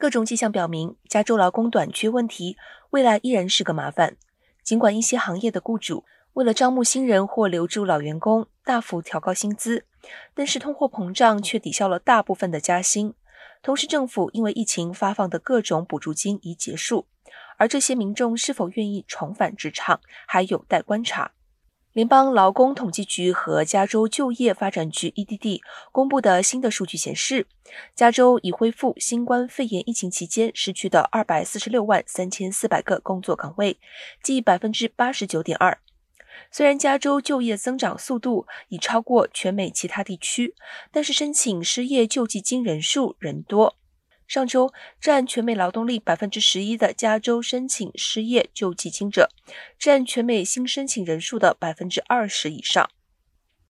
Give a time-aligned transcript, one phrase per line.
[0.00, 2.56] 各种迹象表明，加州劳工短缺问题
[2.88, 4.16] 未来依然是个麻烦。
[4.62, 9.84] 尽管一些行业的雇主为了招募新人或留住老员工，大幅调高薪资，
[10.32, 13.12] 但是通货膨胀却抵消了大部分的加薪。
[13.62, 17.06] 同时，政府因为疫情发放的各种补助金已结束，
[17.58, 21.32] 而这些民众是否愿意重返职场，还有待观察。
[21.92, 27.48] 联邦劳工统计局和加州就业发展局 （EDD） 公布的新的数据显示，
[27.96, 33.80] 加州已恢复新冠肺炎疫情期间失去的二百四十六万三千四百个工作岗位，
[34.22, 35.80] 即百分之八十九点二。
[36.52, 40.54] 虽然加州就业增长速度已超过全美其他地区，
[40.92, 43.76] 但是申请失业救济金人数仍多。
[44.30, 49.28] 上周，占全美劳动力百分之十一的加州申请失业救济金者，
[49.76, 52.88] 占全美新申请人数的百分之二十以上。